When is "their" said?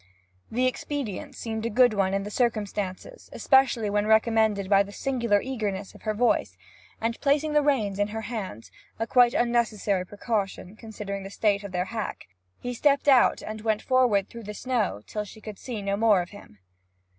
11.71-11.85